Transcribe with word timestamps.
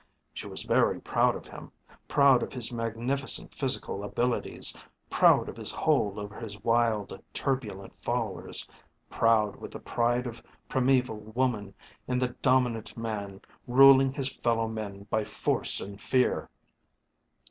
She 0.33 0.47
was 0.47 0.63
very 0.63 0.99
proud 0.99 1.35
of 1.35 1.45
him, 1.45 1.71
proud 2.07 2.41
of 2.41 2.53
his 2.53 2.73
magnificent 2.73 3.53
physical 3.53 4.03
abilities, 4.03 4.75
proud 5.11 5.47
of 5.47 5.55
his 5.55 5.69
hold 5.69 6.17
over 6.17 6.39
his 6.39 6.59
wild 6.63 7.21
turbulent 7.35 7.93
followers, 7.93 8.67
proud 9.11 9.57
with 9.57 9.69
the 9.69 9.79
pride 9.79 10.25
of 10.25 10.41
primeval 10.67 11.19
woman 11.19 11.75
in 12.07 12.17
the 12.17 12.29
dominant 12.29 12.97
man 12.97 13.41
ruling 13.67 14.11
his 14.11 14.35
fellow 14.35 14.67
men 14.67 15.03
by 15.11 15.23
force 15.23 15.79
and 15.79 16.01
fear. 16.01 16.49